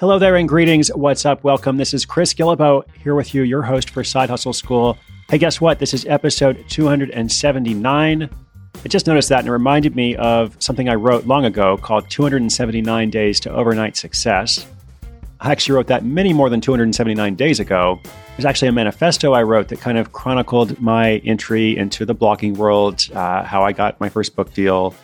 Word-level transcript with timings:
Hello 0.00 0.18
there 0.18 0.36
and 0.36 0.48
greetings. 0.48 0.88
What's 0.94 1.26
up? 1.26 1.44
Welcome. 1.44 1.76
This 1.76 1.92
is 1.92 2.06
Chris 2.06 2.32
Guillebeau 2.32 2.84
here 3.04 3.14
with 3.14 3.34
you, 3.34 3.42
your 3.42 3.60
host 3.60 3.90
for 3.90 4.02
Side 4.02 4.30
Hustle 4.30 4.54
School. 4.54 4.96
Hey, 5.28 5.36
guess 5.36 5.60
what? 5.60 5.78
This 5.78 5.92
is 5.92 6.06
episode 6.06 6.64
279. 6.70 8.22
I 8.22 8.88
just 8.88 9.06
noticed 9.06 9.28
that 9.28 9.40
and 9.40 9.48
it 9.48 9.52
reminded 9.52 9.94
me 9.94 10.16
of 10.16 10.56
something 10.58 10.88
I 10.88 10.94
wrote 10.94 11.26
long 11.26 11.44
ago 11.44 11.76
called 11.76 12.08
279 12.08 13.10
Days 13.10 13.40
to 13.40 13.52
Overnight 13.52 13.94
Success. 13.94 14.66
I 15.38 15.52
actually 15.52 15.74
wrote 15.74 15.88
that 15.88 16.02
many 16.02 16.32
more 16.32 16.48
than 16.48 16.62
279 16.62 17.34
days 17.34 17.60
ago. 17.60 18.00
There's 18.38 18.46
actually 18.46 18.68
a 18.68 18.72
manifesto 18.72 19.34
I 19.34 19.42
wrote 19.42 19.68
that 19.68 19.82
kind 19.82 19.98
of 19.98 20.12
chronicled 20.12 20.80
my 20.80 21.16
entry 21.26 21.76
into 21.76 22.06
the 22.06 22.14
blogging 22.14 22.56
world, 22.56 23.06
uh, 23.12 23.44
how 23.44 23.64
I 23.64 23.72
got 23.72 24.00
my 24.00 24.08
first 24.08 24.34
book 24.34 24.54
deal, 24.54 24.94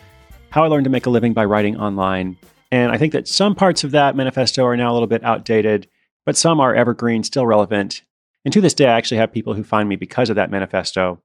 how 0.49 0.63
I 0.63 0.67
learned 0.69 0.85
to 0.85 0.89
make 0.89 1.05
a 1.05 1.11
living 1.11 1.33
by 1.33 1.45
writing 1.45 1.77
online, 1.79 2.35
and 2.71 2.91
I 2.91 2.97
think 2.97 3.13
that 3.13 3.27
some 3.27 3.55
parts 3.55 3.83
of 3.83 3.91
that 3.91 4.15
manifesto 4.15 4.65
are 4.65 4.77
now 4.77 4.91
a 4.91 4.93
little 4.93 5.07
bit 5.07 5.23
outdated, 5.23 5.87
but 6.25 6.37
some 6.37 6.59
are 6.59 6.75
evergreen, 6.75 7.23
still 7.23 7.45
relevant. 7.45 8.03
And 8.43 8.53
to 8.53 8.61
this 8.61 8.73
day, 8.73 8.85
I 8.87 8.97
actually 8.97 9.17
have 9.17 9.31
people 9.31 9.53
who 9.53 9.63
find 9.63 9.87
me 9.87 9.95
because 9.95 10.29
of 10.29 10.35
that 10.35 10.51
manifesto. 10.51 11.21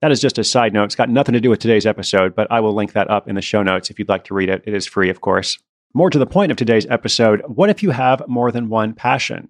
That 0.00 0.10
is 0.10 0.20
just 0.20 0.38
a 0.38 0.44
side 0.44 0.72
note. 0.72 0.84
It's 0.84 0.96
got 0.96 1.10
nothing 1.10 1.32
to 1.34 1.40
do 1.40 1.50
with 1.50 1.60
today's 1.60 1.86
episode, 1.86 2.34
but 2.34 2.50
I 2.50 2.58
will 2.60 2.74
link 2.74 2.92
that 2.92 3.08
up 3.08 3.28
in 3.28 3.36
the 3.36 3.42
show 3.42 3.62
notes 3.62 3.88
if 3.90 3.98
you'd 3.98 4.08
like 4.08 4.24
to 4.24 4.34
read 4.34 4.48
it. 4.48 4.64
It 4.66 4.74
is 4.74 4.86
free, 4.86 5.10
of 5.10 5.20
course. 5.20 5.58
More 5.94 6.10
to 6.10 6.18
the 6.18 6.26
point 6.26 6.50
of 6.50 6.56
today's 6.56 6.86
episode 6.86 7.42
what 7.46 7.70
if 7.70 7.82
you 7.82 7.90
have 7.90 8.26
more 8.26 8.50
than 8.50 8.68
one 8.68 8.94
passion? 8.94 9.48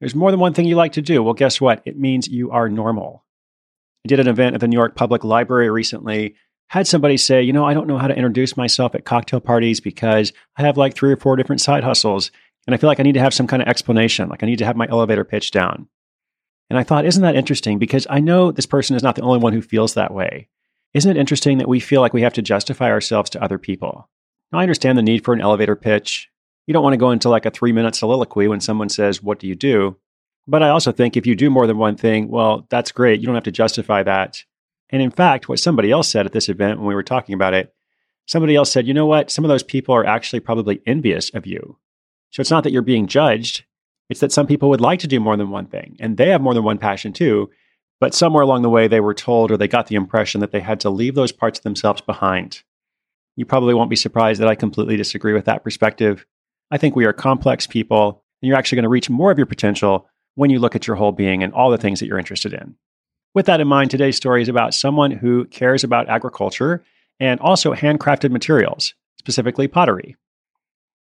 There's 0.00 0.14
more 0.14 0.30
than 0.30 0.40
one 0.40 0.52
thing 0.52 0.66
you 0.66 0.76
like 0.76 0.92
to 0.92 1.02
do. 1.02 1.22
Well, 1.22 1.34
guess 1.34 1.60
what? 1.60 1.80
It 1.86 1.98
means 1.98 2.28
you 2.28 2.50
are 2.50 2.68
normal. 2.68 3.24
I 4.04 4.08
did 4.08 4.20
an 4.20 4.28
event 4.28 4.54
at 4.54 4.60
the 4.60 4.68
New 4.68 4.76
York 4.76 4.96
Public 4.96 5.24
Library 5.24 5.70
recently 5.70 6.34
had 6.68 6.86
somebody 6.86 7.16
say, 7.16 7.42
you 7.42 7.52
know, 7.52 7.64
I 7.64 7.74
don't 7.74 7.86
know 7.86 7.98
how 7.98 8.08
to 8.08 8.16
introduce 8.16 8.56
myself 8.56 8.94
at 8.94 9.04
cocktail 9.04 9.40
parties 9.40 9.80
because 9.80 10.32
I 10.56 10.62
have 10.62 10.76
like 10.76 10.94
three 10.94 11.12
or 11.12 11.16
four 11.16 11.36
different 11.36 11.60
side 11.60 11.84
hustles. 11.84 12.30
And 12.66 12.74
I 12.74 12.78
feel 12.78 12.88
like 12.88 13.00
I 13.00 13.02
need 13.02 13.12
to 13.12 13.20
have 13.20 13.34
some 13.34 13.46
kind 13.46 13.62
of 13.62 13.68
explanation, 13.68 14.28
like 14.28 14.42
I 14.42 14.46
need 14.46 14.58
to 14.58 14.64
have 14.64 14.76
my 14.76 14.88
elevator 14.88 15.24
pitch 15.24 15.50
down. 15.50 15.88
And 16.70 16.78
I 16.78 16.82
thought, 16.82 17.04
isn't 17.04 17.22
that 17.22 17.36
interesting? 17.36 17.78
Because 17.78 18.06
I 18.08 18.20
know 18.20 18.50
this 18.50 18.66
person 18.66 18.96
is 18.96 19.02
not 19.02 19.16
the 19.16 19.22
only 19.22 19.38
one 19.38 19.52
who 19.52 19.60
feels 19.60 19.94
that 19.94 20.14
way. 20.14 20.48
Isn't 20.94 21.10
it 21.10 21.20
interesting 21.20 21.58
that 21.58 21.68
we 21.68 21.80
feel 21.80 22.00
like 22.00 22.14
we 22.14 22.22
have 22.22 22.32
to 22.34 22.42
justify 22.42 22.90
ourselves 22.90 23.30
to 23.30 23.42
other 23.42 23.58
people? 23.58 24.08
Now, 24.50 24.60
I 24.60 24.62
understand 24.62 24.96
the 24.96 25.02
need 25.02 25.24
for 25.24 25.34
an 25.34 25.40
elevator 25.40 25.76
pitch. 25.76 26.30
You 26.66 26.72
don't 26.72 26.82
want 26.82 26.94
to 26.94 26.98
go 26.98 27.10
into 27.10 27.28
like 27.28 27.44
a 27.44 27.50
three 27.50 27.72
minute 27.72 27.94
soliloquy 27.94 28.48
when 28.48 28.60
someone 28.60 28.88
says, 28.88 29.22
What 29.22 29.38
do 29.38 29.46
you 29.46 29.54
do? 29.54 29.96
But 30.46 30.62
I 30.62 30.68
also 30.70 30.92
think 30.92 31.16
if 31.16 31.26
you 31.26 31.34
do 31.34 31.50
more 31.50 31.66
than 31.66 31.78
one 31.78 31.96
thing, 31.96 32.28
well, 32.28 32.66
that's 32.70 32.92
great. 32.92 33.20
You 33.20 33.26
don't 33.26 33.34
have 33.34 33.44
to 33.44 33.52
justify 33.52 34.02
that. 34.02 34.44
And 34.90 35.02
in 35.02 35.10
fact, 35.10 35.48
what 35.48 35.58
somebody 35.58 35.90
else 35.90 36.08
said 36.08 36.26
at 36.26 36.32
this 36.32 36.48
event 36.48 36.78
when 36.78 36.86
we 36.86 36.94
were 36.94 37.02
talking 37.02 37.34
about 37.34 37.54
it, 37.54 37.74
somebody 38.26 38.54
else 38.54 38.70
said, 38.70 38.86
you 38.86 38.94
know 38.94 39.06
what? 39.06 39.30
Some 39.30 39.44
of 39.44 39.48
those 39.48 39.62
people 39.62 39.94
are 39.94 40.06
actually 40.06 40.40
probably 40.40 40.80
envious 40.86 41.30
of 41.30 41.46
you. 41.46 41.78
So 42.30 42.40
it's 42.40 42.50
not 42.50 42.64
that 42.64 42.72
you're 42.72 42.82
being 42.82 43.06
judged, 43.06 43.64
it's 44.10 44.20
that 44.20 44.32
some 44.32 44.46
people 44.46 44.68
would 44.68 44.80
like 44.80 45.00
to 45.00 45.06
do 45.06 45.20
more 45.20 45.36
than 45.36 45.50
one 45.50 45.66
thing 45.66 45.96
and 46.00 46.16
they 46.16 46.28
have 46.28 46.40
more 46.40 46.54
than 46.54 46.64
one 46.64 46.78
passion 46.78 47.12
too. 47.12 47.50
But 48.00 48.14
somewhere 48.14 48.42
along 48.42 48.62
the 48.62 48.70
way, 48.70 48.88
they 48.88 49.00
were 49.00 49.14
told 49.14 49.50
or 49.50 49.56
they 49.56 49.68
got 49.68 49.86
the 49.86 49.94
impression 49.94 50.40
that 50.40 50.50
they 50.50 50.60
had 50.60 50.80
to 50.80 50.90
leave 50.90 51.14
those 51.14 51.32
parts 51.32 51.58
of 51.58 51.62
themselves 51.62 52.00
behind. 52.00 52.62
You 53.36 53.44
probably 53.44 53.74
won't 53.74 53.90
be 53.90 53.96
surprised 53.96 54.40
that 54.40 54.48
I 54.48 54.54
completely 54.54 54.96
disagree 54.96 55.32
with 55.32 55.46
that 55.46 55.64
perspective. 55.64 56.26
I 56.70 56.78
think 56.78 56.94
we 56.94 57.04
are 57.04 57.12
complex 57.12 57.66
people, 57.66 58.24
and 58.40 58.48
you're 58.48 58.58
actually 58.58 58.76
going 58.76 58.84
to 58.84 58.88
reach 58.90 59.10
more 59.10 59.30
of 59.30 59.38
your 59.38 59.46
potential 59.46 60.08
when 60.34 60.50
you 60.50 60.58
look 60.58 60.76
at 60.76 60.86
your 60.86 60.96
whole 60.96 61.12
being 61.12 61.42
and 61.42 61.52
all 61.52 61.70
the 61.70 61.78
things 61.78 62.00
that 62.00 62.06
you're 62.06 62.18
interested 62.18 62.52
in. 62.52 62.76
With 63.34 63.46
that 63.46 63.60
in 63.60 63.66
mind, 63.66 63.90
today's 63.90 64.14
story 64.14 64.42
is 64.42 64.48
about 64.48 64.74
someone 64.74 65.10
who 65.10 65.46
cares 65.46 65.82
about 65.82 66.08
agriculture 66.08 66.84
and 67.18 67.40
also 67.40 67.74
handcrafted 67.74 68.30
materials, 68.30 68.94
specifically 69.18 69.66
pottery. 69.66 70.14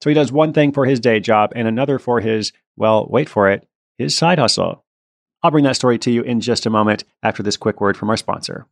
So 0.02 0.10
he 0.10 0.14
does 0.14 0.32
one 0.32 0.54
thing 0.54 0.72
for 0.72 0.86
his 0.86 1.02
day 1.02 1.20
job 1.20 1.52
and 1.58 1.68
another 1.68 2.00
for 2.00 2.22
his, 2.22 2.54
well, 2.78 3.06
wait 3.10 3.28
for 3.28 3.50
it, 3.50 3.68
his 3.98 4.18
side 4.18 4.40
hustle. 4.40 4.86
I'll 5.44 5.52
bring 5.52 5.66
that 5.66 5.76
story 5.76 6.00
to 6.00 6.12
you 6.12 6.22
in 6.22 6.40
just 6.40 6.66
a 6.66 6.70
moment 6.70 7.04
after 7.22 7.44
this 7.44 7.58
quick 7.58 7.82
word 7.82 7.98
from 7.98 8.10
our 8.10 8.16
sponsor. 8.16 8.66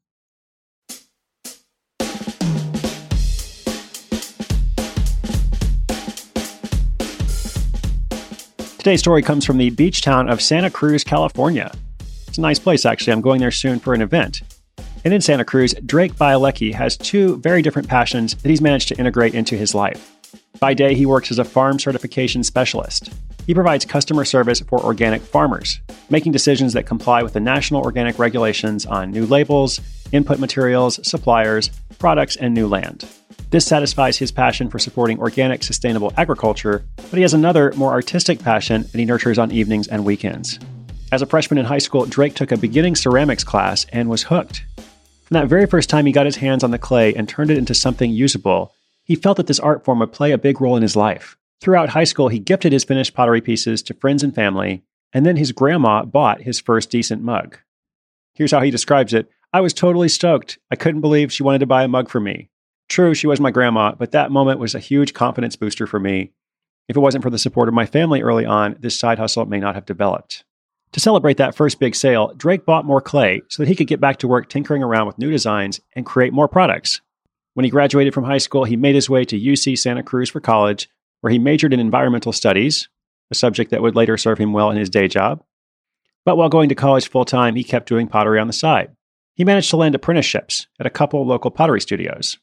Today's 8.78 9.02
story 9.02 9.22
comes 9.22 9.44
from 9.44 9.58
the 9.58 9.70
beach 9.72 10.02
town 10.02 10.30
of 10.30 10.42
Santa 10.42 10.70
Cruz, 10.70 11.04
California. 11.04 11.74
A 12.40 12.42
nice 12.42 12.58
place, 12.58 12.86
actually. 12.86 13.12
I'm 13.12 13.20
going 13.20 13.42
there 13.42 13.52
soon 13.52 13.80
for 13.80 13.94
an 13.94 14.02
event. 14.02 14.44
And 15.04 15.14
in 15.14 15.20
Santa 15.20 15.44
Cruz, 15.44 15.74
Drake 15.86 16.16
Bielecki 16.16 16.74
has 16.74 16.96
two 16.96 17.36
very 17.40 17.62
different 17.62 17.90
passions 17.90 18.34
that 18.36 18.48
he's 18.48 18.62
managed 18.62 18.88
to 18.88 18.98
integrate 18.98 19.36
into 19.36 19.58
his 19.58 19.76
life. 19.76 20.16
By 20.58 20.74
day, 20.74 20.96
he 20.96 21.06
works 21.06 21.32
as 21.32 21.40
a 21.40 21.44
farm 21.44 21.80
certification 21.80 22.46
specialist. 22.46 23.12
He 23.46 23.54
provides 23.54 23.84
customer 23.84 24.24
service 24.24 24.62
for 24.62 24.80
organic 24.80 25.22
farmers, 25.22 25.82
making 26.10 26.32
decisions 26.32 26.72
that 26.72 26.86
comply 26.86 27.24
with 27.24 27.34
the 27.34 27.42
national 27.42 27.84
organic 27.84 28.18
regulations 28.18 28.86
on 28.86 29.12
new 29.12 29.26
labels, 29.26 29.82
input 30.14 30.40
materials, 30.40 31.06
suppliers, 31.06 31.70
products, 31.98 32.38
and 32.38 32.54
new 32.54 32.68
land. 32.68 33.06
This 33.50 33.66
satisfies 33.66 34.18
his 34.18 34.32
passion 34.32 34.70
for 34.70 34.80
supporting 34.80 35.20
organic, 35.20 35.62
sustainable 35.62 36.14
agriculture, 36.16 36.86
but 36.96 37.18
he 37.18 37.22
has 37.22 37.34
another, 37.34 37.74
more 37.76 37.92
artistic 37.92 38.40
passion 38.40 38.84
that 38.84 38.96
he 38.98 39.04
nurtures 39.04 39.38
on 39.38 39.52
evenings 39.52 39.90
and 39.90 40.06
weekends. 40.06 40.58
As 41.12 41.24
a 41.24 41.26
freshman 41.26 41.58
in 41.58 41.66
high 41.66 41.80
school, 41.80 42.06
Drake 42.06 42.36
took 42.36 42.52
a 42.52 42.58
beginning 42.58 42.96
ceramics 42.96 43.44
class 43.44 43.88
and 43.92 44.10
was 44.10 44.24
hooked. 44.24 44.64
From 44.76 45.36
that 45.36 45.48
very 45.48 45.66
first 45.66 45.90
time 45.90 46.06
he 46.06 46.12
got 46.12 46.28
his 46.28 46.36
hands 46.36 46.64
on 46.64 46.70
the 46.70 46.78
clay 46.78 47.16
and 47.16 47.28
turned 47.28 47.50
it 47.50 47.58
into 47.58 47.74
something 47.74 48.12
usable, 48.12 48.74
he 49.04 49.16
felt 49.16 49.38
that 49.38 49.48
this 49.48 49.60
art 49.60 49.84
form 49.84 50.00
would 50.00 50.14
play 50.14 50.32
a 50.32 50.38
big 50.38 50.62
role 50.62 50.76
in 50.76 50.84
his 50.84 50.96
life. 50.96 51.36
Throughout 51.62 51.90
high 51.90 52.04
school, 52.04 52.28
he 52.28 52.38
gifted 52.38 52.72
his 52.72 52.84
finished 52.84 53.16
pottery 53.16 53.42
pieces 53.42 53.82
to 53.84 53.96
friends 53.96 54.22
and 54.22 54.36
family, 54.36 54.84
and 55.12 55.26
then 55.26 55.36
his 55.36 55.52
grandma 55.52 56.06
bought 56.06 56.44
his 56.44 56.60
first 56.60 56.92
decent 56.92 57.24
mug. 57.24 57.58
Here's 58.36 58.52
how 58.52 58.62
he 58.62 58.70
describes 58.70 59.12
it 59.12 59.32
I 59.52 59.62
was 59.62 59.74
totally 59.74 60.10
stoked. 60.10 60.60
I 60.70 60.76
couldn't 60.76 61.02
believe 61.02 61.34
she 61.34 61.42
wanted 61.42 61.60
to 61.60 61.66
buy 61.66 61.84
a 61.84 61.88
mug 61.88 62.10
for 62.10 62.20
me. 62.20 62.52
True, 62.88 63.16
she 63.16 63.26
was 63.26 63.40
my 63.40 63.50
grandma, 63.50 63.94
but 63.98 64.12
that 64.12 64.32
moment 64.32 64.60
was 64.60 64.76
a 64.76 64.80
huge 64.80 65.16
confidence 65.16 65.56
booster 65.56 65.88
for 65.88 66.00
me. 66.00 66.34
If 66.88 66.96
it 66.96 67.02
wasn't 67.02 67.24
for 67.24 67.32
the 67.32 67.40
support 67.40 67.68
of 67.68 67.74
my 67.74 67.88
family 67.88 68.22
early 68.22 68.46
on, 68.46 68.78
this 68.80 68.98
side 68.98 69.18
hustle 69.18 69.46
may 69.46 69.60
not 69.60 69.74
have 69.74 69.86
developed. 69.88 70.44
To 70.94 71.00
celebrate 71.00 71.38
that 71.38 71.56
first 71.56 71.80
big 71.80 71.94
sale, 71.94 72.34
Drake 72.36 72.66
bought 72.66 72.86
more 72.86 73.02
clay 73.02 73.42
so 73.48 73.62
that 73.62 73.70
he 73.70 73.76
could 73.76 73.88
get 73.88 74.02
back 74.02 74.18
to 74.18 74.28
work 74.28 74.50
tinkering 74.50 74.82
around 74.82 75.06
with 75.06 75.20
new 75.20 75.30
designs 75.30 75.80
and 75.96 76.06
create 76.06 76.34
more 76.34 76.48
products. 76.48 77.02
When 77.54 77.64
he 77.64 77.70
graduated 77.70 78.14
from 78.14 78.24
high 78.24 78.40
school, 78.40 78.64
he 78.64 78.76
made 78.76 78.96
his 78.96 79.10
way 79.10 79.24
to 79.26 79.40
UC 79.40 79.78
Santa 79.78 80.02
Cruz 80.02 80.30
for 80.30 80.40
college, 80.40 80.90
where 81.22 81.32
he 81.32 81.38
majored 81.38 81.74
in 81.74 81.80
environmental 81.80 82.32
studies, 82.32 82.90
a 83.30 83.36
subject 83.36 83.70
that 83.70 83.84
would 83.84 83.96
later 83.96 84.18
serve 84.18 84.40
him 84.40 84.52
well 84.52 84.72
in 84.72 84.78
his 84.78 84.90
day 84.90 85.08
job. 85.08 85.44
But 86.26 86.38
while 86.38 86.50
going 86.50 86.70
to 86.70 86.76
college 86.76 87.08
full 87.08 87.26
time, 87.26 87.56
he 87.56 87.64
kept 87.64 87.88
doing 87.88 88.08
pottery 88.08 88.40
on 88.40 88.48
the 88.48 88.54
side. 88.54 88.96
He 89.36 89.46
managed 89.46 89.70
to 89.70 89.78
land 89.78 89.94
apprenticeships 89.94 90.68
at 90.80 90.88
a 90.88 90.92
couple 90.92 91.26
local 91.26 91.52
pottery 91.52 91.82
studios. 91.82 92.38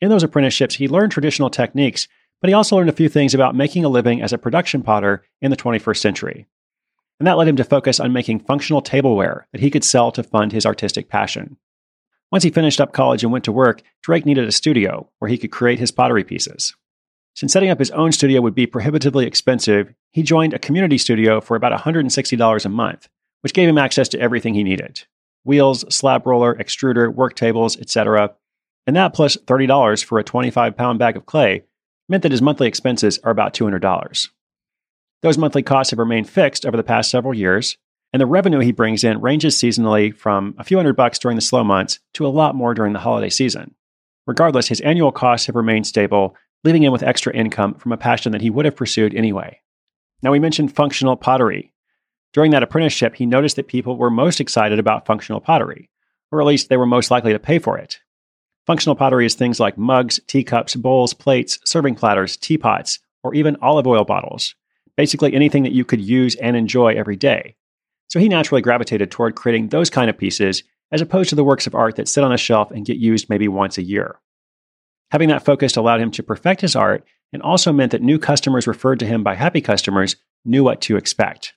In 0.00 0.08
those 0.08 0.22
apprenticeships, 0.22 0.76
he 0.76 0.88
learned 0.88 1.12
traditional 1.12 1.50
techniques, 1.50 2.08
but 2.40 2.48
he 2.48 2.54
also 2.54 2.76
learned 2.76 2.88
a 2.88 2.94
few 2.94 3.08
things 3.08 3.34
about 3.34 3.54
making 3.54 3.84
a 3.84 3.88
living 3.88 4.22
as 4.22 4.32
a 4.32 4.38
production 4.38 4.82
potter 4.82 5.24
in 5.42 5.50
the 5.50 5.56
21st 5.56 5.98
century 5.98 6.46
and 7.22 7.26
that 7.28 7.38
led 7.38 7.46
him 7.46 7.54
to 7.54 7.62
focus 7.62 8.00
on 8.00 8.12
making 8.12 8.40
functional 8.40 8.82
tableware 8.82 9.46
that 9.52 9.60
he 9.60 9.70
could 9.70 9.84
sell 9.84 10.10
to 10.10 10.24
fund 10.24 10.50
his 10.50 10.66
artistic 10.66 11.08
passion. 11.08 11.56
Once 12.32 12.42
he 12.42 12.50
finished 12.50 12.80
up 12.80 12.92
college 12.92 13.22
and 13.22 13.30
went 13.30 13.44
to 13.44 13.52
work, 13.52 13.80
Drake 14.02 14.26
needed 14.26 14.48
a 14.48 14.50
studio 14.50 15.08
where 15.20 15.28
he 15.28 15.38
could 15.38 15.52
create 15.52 15.78
his 15.78 15.92
pottery 15.92 16.24
pieces. 16.24 16.74
Since 17.36 17.52
setting 17.52 17.70
up 17.70 17.78
his 17.78 17.92
own 17.92 18.10
studio 18.10 18.40
would 18.40 18.56
be 18.56 18.66
prohibitively 18.66 19.24
expensive, 19.24 19.94
he 20.10 20.24
joined 20.24 20.52
a 20.52 20.58
community 20.58 20.98
studio 20.98 21.40
for 21.40 21.56
about 21.56 21.80
$160 21.80 22.64
a 22.64 22.68
month, 22.68 23.08
which 23.42 23.54
gave 23.54 23.68
him 23.68 23.78
access 23.78 24.08
to 24.08 24.18
everything 24.18 24.54
he 24.54 24.64
needed 24.64 25.04
wheels, 25.44 25.84
slab 25.94 26.26
roller, 26.26 26.56
extruder, 26.56 27.14
work 27.14 27.36
tables, 27.36 27.78
etc. 27.78 28.34
And 28.88 28.96
that 28.96 29.14
plus 29.14 29.36
$30 29.36 30.04
for 30.04 30.18
a 30.18 30.24
25 30.24 30.76
pound 30.76 30.98
bag 30.98 31.16
of 31.16 31.26
clay 31.26 31.62
meant 32.08 32.24
that 32.24 32.32
his 32.32 32.42
monthly 32.42 32.66
expenses 32.66 33.20
are 33.22 33.30
about 33.30 33.54
$200. 33.54 34.28
Those 35.22 35.38
monthly 35.38 35.62
costs 35.62 35.92
have 35.92 36.00
remained 36.00 36.28
fixed 36.28 36.66
over 36.66 36.76
the 36.76 36.82
past 36.82 37.10
several 37.10 37.32
years, 37.32 37.78
and 38.12 38.20
the 38.20 38.26
revenue 38.26 38.58
he 38.58 38.72
brings 38.72 39.04
in 39.04 39.20
ranges 39.20 39.56
seasonally 39.56 40.14
from 40.14 40.54
a 40.58 40.64
few 40.64 40.76
hundred 40.76 40.96
bucks 40.96 41.18
during 41.18 41.36
the 41.36 41.40
slow 41.40 41.62
months 41.62 42.00
to 42.14 42.26
a 42.26 42.28
lot 42.28 42.56
more 42.56 42.74
during 42.74 42.92
the 42.92 42.98
holiday 42.98 43.30
season. 43.30 43.74
Regardless, 44.26 44.68
his 44.68 44.80
annual 44.80 45.12
costs 45.12 45.46
have 45.46 45.54
remained 45.54 45.86
stable, 45.86 46.36
leaving 46.64 46.82
him 46.82 46.92
with 46.92 47.04
extra 47.04 47.32
income 47.34 47.74
from 47.74 47.92
a 47.92 47.96
passion 47.96 48.32
that 48.32 48.40
he 48.40 48.50
would 48.50 48.64
have 48.64 48.76
pursued 48.76 49.14
anyway. 49.14 49.60
Now, 50.22 50.32
we 50.32 50.40
mentioned 50.40 50.74
functional 50.74 51.16
pottery. 51.16 51.72
During 52.32 52.50
that 52.50 52.62
apprenticeship, 52.62 53.14
he 53.14 53.26
noticed 53.26 53.56
that 53.56 53.68
people 53.68 53.96
were 53.96 54.10
most 54.10 54.40
excited 54.40 54.78
about 54.78 55.06
functional 55.06 55.40
pottery, 55.40 55.88
or 56.32 56.40
at 56.40 56.46
least 56.46 56.68
they 56.68 56.76
were 56.76 56.86
most 56.86 57.10
likely 57.10 57.32
to 57.32 57.38
pay 57.38 57.60
for 57.60 57.78
it. 57.78 58.00
Functional 58.66 58.96
pottery 58.96 59.26
is 59.26 59.34
things 59.34 59.60
like 59.60 59.78
mugs, 59.78 60.18
teacups, 60.26 60.74
bowls, 60.74 61.14
plates, 61.14 61.58
serving 61.64 61.94
platters, 61.94 62.36
teapots, 62.36 62.98
or 63.22 63.34
even 63.34 63.56
olive 63.60 63.86
oil 63.86 64.04
bottles 64.04 64.54
basically 64.96 65.34
anything 65.34 65.62
that 65.62 65.72
you 65.72 65.84
could 65.84 66.00
use 66.00 66.34
and 66.36 66.56
enjoy 66.56 66.94
every 66.94 67.16
day. 67.16 67.56
So 68.08 68.20
he 68.20 68.28
naturally 68.28 68.62
gravitated 68.62 69.10
toward 69.10 69.36
creating 69.36 69.68
those 69.68 69.90
kind 69.90 70.10
of 70.10 70.18
pieces 70.18 70.62
as 70.90 71.00
opposed 71.00 71.30
to 71.30 71.34
the 71.34 71.44
works 71.44 71.66
of 71.66 71.74
art 71.74 71.96
that 71.96 72.08
sit 72.08 72.22
on 72.22 72.32
a 72.32 72.36
shelf 72.36 72.70
and 72.70 72.84
get 72.84 72.98
used 72.98 73.30
maybe 73.30 73.48
once 73.48 73.78
a 73.78 73.82
year. 73.82 74.20
Having 75.10 75.30
that 75.30 75.44
focus 75.44 75.76
allowed 75.76 76.00
him 76.00 76.10
to 76.12 76.22
perfect 76.22 76.60
his 76.60 76.76
art 76.76 77.04
and 77.32 77.42
also 77.42 77.72
meant 77.72 77.92
that 77.92 78.02
new 78.02 78.18
customers 78.18 78.66
referred 78.66 78.98
to 78.98 79.06
him 79.06 79.22
by 79.22 79.34
happy 79.34 79.60
customers 79.60 80.16
knew 80.44 80.62
what 80.62 80.80
to 80.82 80.96
expect. 80.96 81.54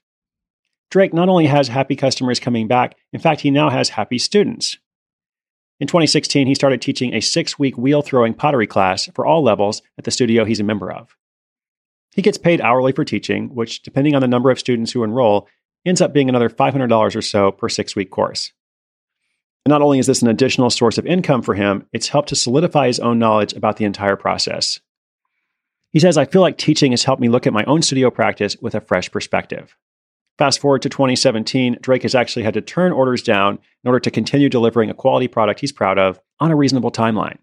Drake 0.90 1.14
not 1.14 1.30
only 1.30 1.48
has 1.48 1.68
happy 1.68 1.96
customers 1.96 2.40
coming 2.40 2.68
back, 2.68 2.96
in 3.12 3.20
fact, 3.20 3.42
he 3.42 3.52
now 3.52 3.70
has 3.70 3.90
happy 3.90 4.18
students. 4.18 4.78
In 5.80 5.88
2016, 5.88 6.48
he 6.48 6.56
started 6.56 6.82
teaching 6.82 7.14
a 7.14 7.22
six 7.22 7.60
week 7.60 7.78
wheel 7.78 8.02
throwing 8.02 8.34
pottery 8.34 8.68
class 8.68 9.10
for 9.14 9.26
all 9.26 9.44
levels 9.44 9.82
at 9.98 10.06
the 10.06 10.12
studio 10.12 10.46
he's 10.46 10.62
a 10.62 10.64
member 10.64 10.92
of. 10.92 11.18
He 12.16 12.22
gets 12.22 12.38
paid 12.38 12.62
hourly 12.62 12.94
for 12.94 13.04
teaching, 13.04 13.54
which, 13.54 13.82
depending 13.82 14.16
on 14.16 14.22
the 14.22 14.28
number 14.28 14.50
of 14.50 14.58
students 14.58 14.94
who 14.94 15.04
enroll, 15.04 15.50
ends 15.86 16.00
up 16.00 16.14
being 16.14 16.30
another 16.30 16.50
$500 16.50 17.16
or 17.16 17.22
so 17.22 17.52
per 17.52 17.68
six 17.68 17.94
week 17.94 18.10
course. 18.10 18.54
And 19.66 19.72
not 19.72 19.82
only 19.82 20.00
is 20.00 20.08
this 20.08 20.22
an 20.22 20.30
additional 20.30 20.70
source 20.70 20.98
of 20.98 21.06
income 21.06 21.42
for 21.42 21.56
him, 21.56 21.88
it's 21.92 22.08
helped 22.08 22.30
to 22.30 22.36
solidify 22.36 22.88
his 22.88 23.02
own 23.02 23.20
knowledge 23.20 23.52
about 23.54 23.76
the 23.76 23.86
entire 23.86 24.16
process. 24.16 24.80
He 25.92 26.00
says, 26.00 26.18
I 26.18 26.26
feel 26.26 26.42
like 26.42 26.58
teaching 26.58 26.92
has 26.94 27.04
helped 27.04 27.22
me 27.22 27.30
look 27.30 27.48
at 27.48 27.54
my 27.54 27.66
own 27.66 27.82
studio 27.82 28.10
practice 28.10 28.56
with 28.62 28.76
a 28.76 28.82
fresh 28.82 29.12
perspective. 29.12 29.76
Fast 30.38 30.60
forward 30.60 30.84
to 30.84 30.90
2017, 30.90 31.80
Drake 31.82 32.04
has 32.04 32.16
actually 32.16 32.44
had 32.44 32.54
to 32.54 32.62
turn 32.62 32.94
orders 32.94 33.24
down 33.24 33.60
in 33.84 33.88
order 33.88 34.00
to 34.00 34.12
continue 34.12 34.50
delivering 34.50 34.90
a 34.90 34.94
quality 34.94 35.28
product 35.28 35.60
he's 35.60 35.72
proud 35.72 35.98
of 35.98 36.20
on 36.40 36.52
a 36.52 36.56
reasonable 36.56 36.92
timeline. 36.92 37.38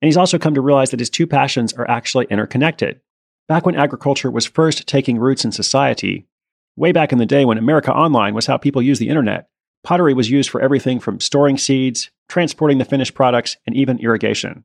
And 0.00 0.08
he's 0.08 0.16
also 0.16 0.38
come 0.38 0.54
to 0.54 0.60
realize 0.60 0.90
that 0.90 1.00
his 1.00 1.10
two 1.10 1.26
passions 1.26 1.72
are 1.74 1.88
actually 1.90 2.26
interconnected. 2.30 3.00
Back 3.46 3.66
when 3.66 3.76
agriculture 3.76 4.30
was 4.30 4.46
first 4.46 4.86
taking 4.86 5.18
roots 5.18 5.44
in 5.44 5.52
society, 5.52 6.26
way 6.76 6.92
back 6.92 7.12
in 7.12 7.18
the 7.18 7.26
day 7.26 7.44
when 7.44 7.58
America 7.58 7.92
Online 7.92 8.34
was 8.34 8.46
how 8.46 8.56
people 8.56 8.80
used 8.80 9.02
the 9.02 9.10
internet, 9.10 9.48
pottery 9.82 10.14
was 10.14 10.30
used 10.30 10.48
for 10.48 10.62
everything 10.62 10.98
from 10.98 11.20
storing 11.20 11.58
seeds, 11.58 12.10
transporting 12.26 12.78
the 12.78 12.86
finished 12.86 13.12
products, 13.12 13.58
and 13.66 13.76
even 13.76 13.98
irrigation. 13.98 14.64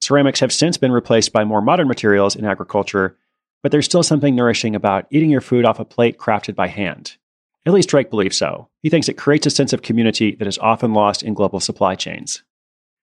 Ceramics 0.00 0.40
have 0.40 0.54
since 0.54 0.78
been 0.78 0.90
replaced 0.90 1.34
by 1.34 1.44
more 1.44 1.60
modern 1.60 1.86
materials 1.86 2.34
in 2.34 2.46
agriculture, 2.46 3.18
but 3.62 3.72
there's 3.72 3.84
still 3.84 4.02
something 4.02 4.34
nourishing 4.34 4.74
about 4.74 5.06
eating 5.10 5.28
your 5.28 5.42
food 5.42 5.66
off 5.66 5.78
a 5.78 5.84
plate 5.84 6.16
crafted 6.16 6.54
by 6.54 6.68
hand. 6.68 7.18
At 7.66 7.74
least 7.74 7.90
Drake 7.90 8.08
believes 8.08 8.38
so. 8.38 8.70
He 8.82 8.88
thinks 8.88 9.08
it 9.10 9.18
creates 9.18 9.46
a 9.46 9.50
sense 9.50 9.74
of 9.74 9.82
community 9.82 10.34
that 10.36 10.48
is 10.48 10.58
often 10.58 10.94
lost 10.94 11.22
in 11.22 11.34
global 11.34 11.60
supply 11.60 11.94
chains. 11.94 12.42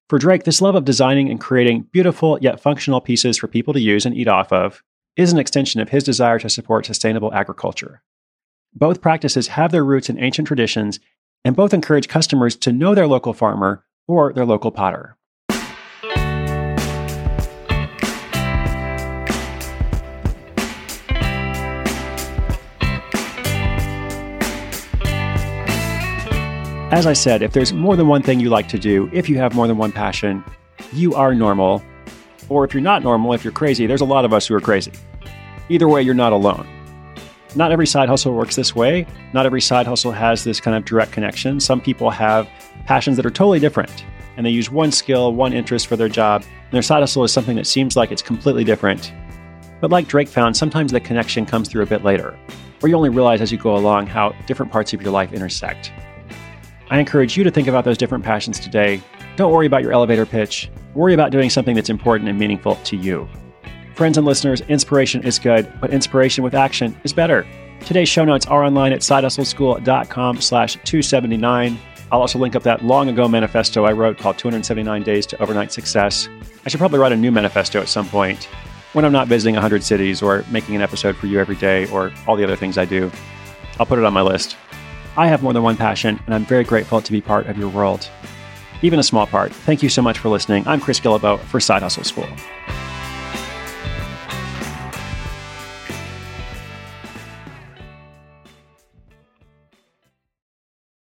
For 0.10 0.18
Drake, 0.18 0.46
this 0.46 0.62
love 0.62 0.76
of 0.76 0.86
designing 0.86 1.30
and 1.30 1.40
creating 1.40 1.88
beautiful 1.92 2.40
yet 2.42 2.60
functional 2.60 3.02
pieces 3.02 3.38
for 3.38 3.48
people 3.48 3.74
to 3.76 3.80
use 3.80 4.06
and 4.08 4.18
eat 4.18 4.28
off 4.28 4.52
of 4.52 4.84
is 5.18 5.34
an 5.34 5.40
extension 5.40 5.82
of 5.82 5.90
his 5.90 6.04
desire 6.04 6.40
to 6.40 6.50
support 6.50 6.86
sustainable 6.86 7.34
agriculture. 7.34 8.02
Both 8.74 9.02
practices 9.02 9.50
have 9.50 9.72
their 9.72 9.84
roots 9.84 10.10
in 10.10 10.18
ancient 10.18 10.48
traditions, 10.48 11.00
and 11.44 11.56
both 11.56 11.74
encourage 11.74 12.08
customers 12.08 12.56
to 12.58 12.72
know 12.72 12.96
their 12.96 13.08
local 13.08 13.34
farmer 13.34 13.84
or 14.08 14.32
their 14.32 14.46
local 14.46 14.72
potter. 14.72 15.18
As 26.92 27.08
I 27.08 27.14
said, 27.14 27.42
if 27.42 27.54
there's 27.54 27.72
more 27.72 27.96
than 27.96 28.08
one 28.08 28.22
thing 28.22 28.42
you 28.42 28.50
like 28.50 28.68
to 28.68 28.78
do, 28.78 29.10
if 29.14 29.30
you 29.30 29.38
have 29.38 29.56
more 29.56 29.66
than 29.66 29.78
one 29.78 29.94
passion, 29.94 30.44
you 30.94 31.14
are 31.16 31.34
normal. 31.34 31.82
Or 32.52 32.66
if 32.66 32.74
you're 32.74 32.82
not 32.82 33.02
normal, 33.02 33.32
if 33.32 33.46
you're 33.46 33.54
crazy, 33.54 33.88
there's 33.88 34.02
a 34.02 34.06
lot 34.06 34.26
of 34.26 34.34
us 34.34 34.46
who 34.46 34.54
are 34.56 34.60
crazy. 34.60 34.92
Either 35.70 35.88
way, 35.88 36.02
you're 36.02 36.14
not 36.14 36.34
alone. 36.34 36.68
Not 37.56 37.72
every 37.72 37.88
side 37.88 38.10
hustle 38.10 38.34
works 38.34 38.58
this 38.58 38.76
way. 38.76 39.08
Not 39.32 39.46
every 39.46 39.62
side 39.62 39.88
hustle 39.88 40.12
has 40.12 40.44
this 40.44 40.60
kind 40.60 40.76
of 40.76 40.84
direct 40.84 41.14
connection. 41.14 41.62
Some 41.62 41.80
people 41.80 42.10
have 42.10 42.50
passions 42.86 43.16
that 43.16 43.26
are 43.26 43.32
totally 43.32 43.62
different, 43.62 44.04
and 44.36 44.46
they 44.46 44.50
use 44.50 44.70
one 44.70 44.92
skill, 44.92 45.34
one 45.34 45.54
interest 45.54 45.88
for 45.88 45.96
their 45.96 46.10
job, 46.10 46.42
and 46.42 46.72
their 46.74 46.82
side 46.82 47.00
hustle 47.00 47.24
is 47.24 47.32
something 47.32 47.56
that 47.56 47.68
seems 47.68 47.96
like 47.96 48.12
it's 48.12 48.22
completely 48.22 48.66
different. 48.66 49.14
But 49.80 49.90
like 49.90 50.10
Drake 50.10 50.28
found, 50.28 50.58
sometimes 50.58 50.92
the 50.92 51.00
connection 51.00 51.46
comes 51.46 51.70
through 51.70 51.84
a 51.84 51.88
bit 51.88 52.04
later, 52.04 52.38
or 52.84 52.90
you 52.90 52.98
only 52.98 53.08
realize 53.08 53.40
as 53.40 53.54
you 53.54 53.58
go 53.58 53.78
along 53.78 54.08
how 54.08 54.36
different 54.46 54.74
parts 54.74 54.92
of 54.92 55.02
your 55.02 55.14
life 55.14 55.32
intersect. 55.32 55.94
I 56.90 57.00
encourage 57.00 57.38
you 57.38 57.46
to 57.46 57.52
think 57.52 57.70
about 57.70 57.86
those 57.86 57.98
different 57.98 58.26
passions 58.26 58.60
today. 58.60 59.02
Don't 59.38 59.54
worry 59.54 59.68
about 59.68 59.84
your 59.84 59.94
elevator 59.94 60.26
pitch. 60.26 60.70
Worry 60.94 61.14
about 61.14 61.32
doing 61.32 61.50
something 61.50 61.76
that's 61.76 61.90
important 61.90 62.30
and 62.30 62.38
meaningful 62.38 62.76
to 62.76 62.98
you. 62.98 63.28
Friends 63.96 64.18
and 64.18 64.26
listeners, 64.26 64.62
inspiration 64.62 65.24
is 65.24 65.40
good, 65.40 65.72
but 65.80 65.92
inspiration 65.92 66.44
with 66.44 66.54
action 66.54 67.00
is 67.04 67.14
better. 67.14 67.46
Today's 67.86 68.10
show 68.10 68.26
notes 68.26 68.46
are 68.46 68.64
online 68.64 68.92
at 68.92 69.00
sidehustleschool.com 69.00 70.42
slash 70.42 70.74
279. 70.84 71.78
I'll 72.12 72.20
also 72.20 72.40
link 72.40 72.56
up 72.56 72.64
that 72.64 72.84
long 72.84 73.08
ago 73.08 73.28
manifesto 73.28 73.86
I 73.86 73.94
wrote 73.94 74.18
called 74.18 74.38
279 74.38 75.04
Days 75.04 75.26
to 75.28 75.42
Overnight 75.42 75.72
Success. 75.72 76.28
I 76.66 76.70
should 76.70 76.80
probably 76.80 77.00
write 77.00 77.14
a 77.14 77.18
new 77.18 77.32
manifesto 77.32 77.80
at 77.80 77.88
some 77.88 78.08
point 78.08 78.50
when 78.94 79.06
I'm 79.06 79.14
not 79.14 79.30
visiting 79.30 79.56
100 79.56 79.84
cities 79.84 80.22
or 80.22 80.44
making 80.52 80.76
an 80.76 80.82
episode 80.82 81.16
for 81.16 81.28
you 81.28 81.40
every 81.40 81.56
day 81.56 81.88
or 81.88 82.12
all 82.28 82.36
the 82.36 82.44
other 82.44 82.58
things 82.58 82.78
I 82.78 82.84
do. 82.84 83.10
I'll 83.80 83.86
put 83.86 83.98
it 83.98 84.04
on 84.04 84.14
my 84.14 84.22
list. 84.22 84.58
I 85.18 85.28
have 85.28 85.42
more 85.42 85.54
than 85.54 85.64
one 85.64 85.78
passion, 85.78 86.20
and 86.26 86.36
I'm 86.36 86.46
very 86.46 86.64
grateful 86.64 87.02
to 87.02 87.12
be 87.12 87.22
part 87.22 87.48
of 87.48 87.58
your 87.58 87.70
world. 87.70 88.10
Even 88.82 89.00
a 89.00 89.04
small 89.04 89.28
part. 89.28 89.54
Thank 89.54 89.84
you 89.84 89.90
so 89.90 90.02
much 90.02 90.18
for 90.18 90.30
listening. 90.30 90.68
I'm 90.68 90.80
Chris 90.80 91.00
Guillebeau 91.00 91.40
for 91.40 91.60
Side 91.60 91.84
Hustle 91.84 92.04
School. 92.04 92.28